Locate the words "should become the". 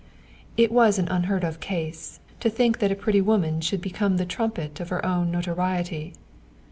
3.61-4.25